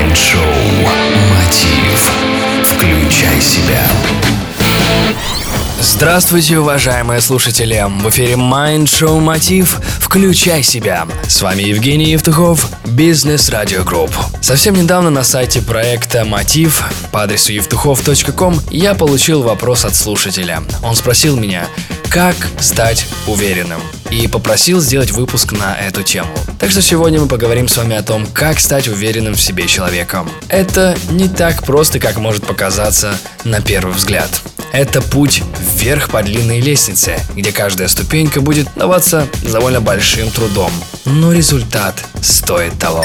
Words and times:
Mind 0.00 0.20
Show 0.20 0.40
«Мотив». 1.30 2.12
Включай 2.64 3.38
себя. 3.38 3.82
Здравствуйте, 5.78 6.58
уважаемые 6.58 7.20
слушатели! 7.20 7.84
В 8.02 8.08
эфире 8.08 8.32
Mind 8.32 8.84
Show 8.84 9.20
Мотив 9.20 9.78
«Включай 9.98 10.62
себя». 10.62 11.06
С 11.28 11.42
вами 11.42 11.64
Евгений 11.64 12.12
Евтухов, 12.12 12.66
Бизнес 12.86 13.50
Радио 13.50 13.84
Групп. 13.84 14.10
Совсем 14.40 14.74
недавно 14.74 15.10
на 15.10 15.22
сайте 15.22 15.60
проекта 15.60 16.24
Мотив 16.24 16.82
по 17.12 17.24
адресу 17.24 17.52
evtuchov.com 17.52 18.58
я 18.70 18.94
получил 18.94 19.42
вопрос 19.42 19.84
от 19.84 19.94
слушателя. 19.94 20.62
Он 20.82 20.96
спросил 20.96 21.36
меня, 21.36 21.66
как 22.10 22.34
стать 22.58 23.06
уверенным 23.28 23.80
и 24.10 24.26
попросил 24.26 24.80
сделать 24.80 25.12
выпуск 25.12 25.52
на 25.52 25.76
эту 25.76 26.02
тему. 26.02 26.34
Так 26.58 26.72
что 26.72 26.82
сегодня 26.82 27.20
мы 27.20 27.28
поговорим 27.28 27.68
с 27.68 27.76
вами 27.76 27.94
о 27.94 28.02
том, 28.02 28.26
как 28.26 28.58
стать 28.58 28.88
уверенным 28.88 29.34
в 29.34 29.40
себе 29.40 29.68
человеком. 29.68 30.28
Это 30.48 30.96
не 31.10 31.28
так 31.28 31.62
просто, 31.62 32.00
как 32.00 32.18
может 32.18 32.44
показаться 32.44 33.16
на 33.44 33.60
первый 33.60 33.94
взгляд. 33.94 34.28
Это 34.72 35.00
путь 35.00 35.42
вверх 35.76 36.10
по 36.10 36.20
длинной 36.22 36.60
лестнице, 36.60 37.20
где 37.36 37.52
каждая 37.52 37.86
ступенька 37.86 38.40
будет 38.40 38.66
даваться 38.74 39.28
довольно 39.42 39.80
большим 39.80 40.32
трудом. 40.32 40.72
Но 41.04 41.32
результат 41.32 41.94
стоит 42.20 42.76
того. 42.78 43.04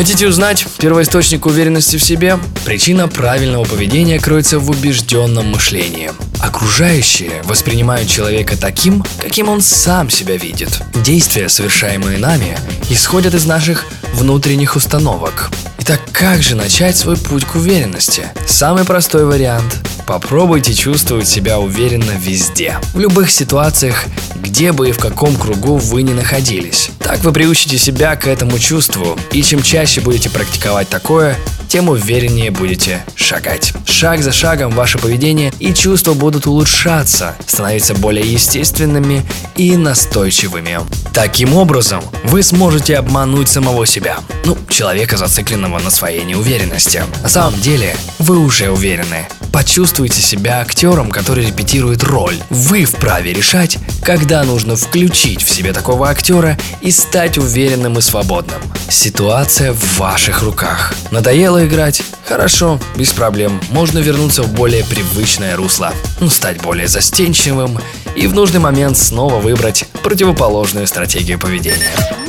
Хотите 0.00 0.28
узнать 0.28 0.66
первоисточник 0.78 1.44
уверенности 1.44 1.98
в 1.98 2.02
себе? 2.02 2.38
Причина 2.64 3.06
правильного 3.06 3.64
поведения 3.64 4.18
кроется 4.18 4.58
в 4.58 4.70
убежденном 4.70 5.48
мышлении. 5.50 6.10
Окружающие 6.38 7.42
воспринимают 7.44 8.08
человека 8.08 8.56
таким, 8.56 9.04
каким 9.20 9.50
он 9.50 9.60
сам 9.60 10.08
себя 10.08 10.38
видит. 10.38 10.70
Действия, 11.04 11.50
совершаемые 11.50 12.16
нами, 12.16 12.56
исходят 12.88 13.34
из 13.34 13.44
наших 13.44 13.84
внутренних 14.14 14.74
установок. 14.74 15.50
Итак, 15.80 16.00
как 16.12 16.42
же 16.42 16.54
начать 16.54 16.96
свой 16.96 17.18
путь 17.18 17.44
к 17.44 17.56
уверенности? 17.56 18.28
Самый 18.46 18.86
простой 18.86 19.26
вариант 19.26 19.80
Попробуйте 20.10 20.74
чувствовать 20.74 21.28
себя 21.28 21.60
уверенно 21.60 22.10
везде. 22.18 22.78
В 22.94 22.98
любых 22.98 23.30
ситуациях, 23.30 24.06
где 24.34 24.72
бы 24.72 24.88
и 24.88 24.92
в 24.92 24.98
каком 24.98 25.36
кругу 25.36 25.76
вы 25.76 26.02
ни 26.02 26.12
находились. 26.12 26.90
Так 26.98 27.20
вы 27.20 27.32
приучите 27.32 27.78
себя 27.78 28.16
к 28.16 28.26
этому 28.26 28.58
чувству, 28.58 29.16
и 29.30 29.40
чем 29.40 29.62
чаще 29.62 30.00
будете 30.00 30.28
практиковать 30.28 30.88
такое, 30.88 31.36
тем 31.68 31.88
увереннее 31.88 32.50
будете 32.50 33.04
шагать. 33.14 33.72
Шаг 33.84 34.24
за 34.24 34.32
шагом 34.32 34.72
ваше 34.72 34.98
поведение 34.98 35.52
и 35.60 35.72
чувства 35.72 36.14
будут 36.14 36.48
улучшаться, 36.48 37.36
становиться 37.46 37.94
более 37.94 38.26
естественными 38.32 39.22
и 39.54 39.76
настойчивыми. 39.76 40.80
Таким 41.12 41.54
образом, 41.54 42.02
вы 42.24 42.42
сможете 42.42 42.96
обмануть 42.96 43.48
самого 43.48 43.84
себя. 43.84 44.18
Ну, 44.44 44.56
человека, 44.68 45.16
зацикленного 45.16 45.80
на 45.80 45.90
своей 45.90 46.24
неуверенности. 46.24 47.02
На 47.22 47.28
самом 47.28 47.60
деле, 47.60 47.96
вы 48.20 48.38
уже 48.38 48.70
уверены. 48.70 49.26
Почувствуйте 49.52 50.22
себя 50.22 50.60
актером, 50.60 51.10
который 51.10 51.46
репетирует 51.46 52.04
роль. 52.04 52.36
Вы 52.50 52.84
вправе 52.84 53.32
решать, 53.32 53.78
когда 54.02 54.44
нужно 54.44 54.76
включить 54.76 55.42
в 55.42 55.50
себе 55.50 55.72
такого 55.72 56.08
актера 56.08 56.56
и 56.80 56.92
стать 56.92 57.36
уверенным 57.36 57.98
и 57.98 58.02
свободным. 58.02 58.60
Ситуация 58.88 59.72
в 59.72 59.98
ваших 59.98 60.42
руках. 60.42 60.94
Надоело 61.10 61.66
играть? 61.66 62.02
Хорошо, 62.28 62.78
без 62.96 63.12
проблем. 63.12 63.60
Можно 63.70 63.98
вернуться 63.98 64.44
в 64.44 64.52
более 64.52 64.84
привычное 64.84 65.56
русло. 65.56 65.92
Ну, 66.20 66.30
стать 66.30 66.62
более 66.62 66.86
застенчивым 66.86 67.80
и 68.14 68.28
в 68.28 68.34
нужный 68.34 68.60
момент 68.60 68.96
снова 68.96 69.40
выбрать 69.40 69.86
противоположную 70.02 70.86
стратегию 70.86 71.38
поведения. 71.38 72.19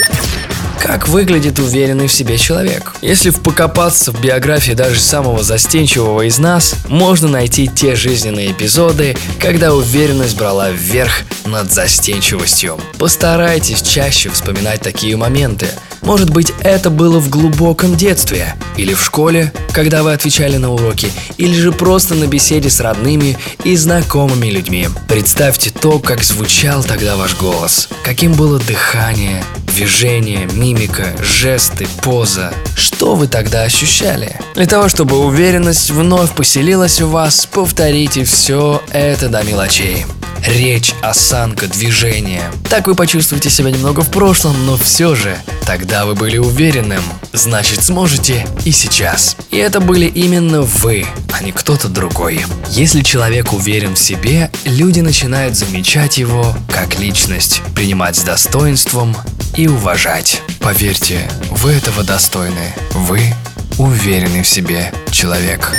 Как 0.82 1.08
выглядит 1.08 1.60
уверенный 1.60 2.08
в 2.08 2.12
себе 2.12 2.40
человек? 2.40 2.96
Если 3.04 3.30
покопаться 3.30 4.12
в 4.12 4.20
биографии 4.20 4.72
даже 4.72 5.00
самого 5.00 5.44
застенчивого 5.44 6.24
из 6.24 6.40
нас, 6.40 6.74
можно 6.88 7.28
найти 7.28 7.68
те 7.68 7.96
жизненные 7.96 8.52
эпизоды, 8.52 9.16
когда 9.40 9.76
уверенность 9.76 10.36
брала 10.36 10.72
вверх 10.72 11.22
над 11.46 11.72
застенчивостью. 11.72 12.80
Постарайтесь 12.98 13.84
чаще 13.84 14.30
вспоминать 14.32 14.82
такие 14.82 15.16
моменты. 15.18 15.68
Может 16.02 16.32
быть, 16.32 16.52
это 16.62 16.90
было 16.90 17.20
в 17.20 17.30
глубоком 17.30 17.96
детстве, 17.96 18.56
или 18.76 18.96
в 18.96 19.04
школе, 19.04 19.54
когда 19.74 20.02
вы 20.02 20.14
отвечали 20.14 20.58
на 20.58 20.72
уроки, 20.74 21.10
или 21.38 21.54
же 21.54 21.72
просто 21.72 22.16
на 22.16 22.26
беседе 22.26 22.72
с 22.72 22.80
родными 22.80 23.38
и 23.64 23.76
знакомыми 23.76 24.48
людьми. 24.48 24.90
Представьте 25.08 25.70
то, 25.70 26.00
как 26.00 26.24
звучал 26.24 26.84
тогда 26.84 27.18
ваш 27.18 27.38
голос, 27.38 27.88
каким 28.04 28.34
было 28.34 28.58
дыхание, 28.58 29.44
движение, 29.74 30.48
мимика, 30.54 31.16
жесты, 31.20 31.88
поза. 32.02 32.54
Что 32.76 33.16
вы 33.16 33.28
тогда 33.28 33.64
ощущали? 33.64 34.40
Для 34.56 34.66
того, 34.66 34.90
чтобы 34.90 35.18
уверенность 35.18 35.90
вновь 35.92 36.32
поселилась 36.32 37.00
в 37.00 37.10
вас, 37.10 37.46
повторите 37.46 38.24
все 38.24 38.82
это 38.92 39.30
до 39.30 39.44
мелочей. 39.44 40.06
Речь, 40.46 40.94
осанка, 41.04 41.68
движение. 41.68 42.42
Так 42.70 42.88
вы 42.88 42.96
почувствуете 42.96 43.50
себя 43.50 43.70
немного 43.70 44.02
в 44.02 44.10
прошлом, 44.10 44.66
но 44.66 44.76
все 44.76 45.14
же 45.14 45.38
тогда 45.68 46.06
вы 46.06 46.16
были 46.16 46.38
уверенным. 46.38 47.04
Значит, 47.32 47.84
сможете 47.84 48.46
и 48.66 48.72
сейчас. 48.72 49.38
И 49.52 49.58
это 49.58 49.80
были 49.80 50.06
именно 50.06 50.64
вы, 50.64 51.06
а 51.32 51.44
не 51.44 51.52
кто-то 51.52 51.88
другой. 51.90 52.44
Если 52.70 53.02
человек 53.02 53.54
уверен 53.54 53.94
в 53.94 54.00
себе, 54.00 54.50
люди 54.66 55.02
начинают 55.02 55.56
замечать 55.56 56.18
его 56.18 56.56
как 56.70 56.98
личность, 57.00 57.62
принимать 57.76 58.16
с 58.16 58.24
достоинством 58.24 59.16
и 59.56 59.68
уважать. 59.68 60.42
Поверьте, 60.60 61.30
вы 61.50 61.74
этого 61.74 62.04
достойны. 62.04 62.74
Вы 62.92 63.34
уверенный 63.78 64.44
в 64.44 64.48
себе 64.48 64.94
человек. 65.12 65.72